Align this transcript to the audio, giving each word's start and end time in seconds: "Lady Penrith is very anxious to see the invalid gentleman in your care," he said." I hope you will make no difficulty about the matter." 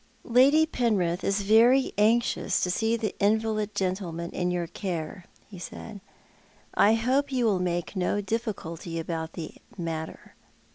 "Lady 0.23 0.65
Penrith 0.65 1.23
is 1.23 1.43
very 1.43 1.93
anxious 1.95 2.63
to 2.63 2.71
see 2.71 2.97
the 2.97 3.13
invalid 3.19 3.75
gentleman 3.75 4.31
in 4.31 4.49
your 4.49 4.65
care," 4.65 5.25
he 5.47 5.59
said." 5.59 6.01
I 6.73 6.95
hope 6.95 7.31
you 7.31 7.45
will 7.45 7.59
make 7.59 7.95
no 7.95 8.19
difficulty 8.19 8.97
about 8.99 9.33
the 9.33 9.53
matter." 9.77 10.33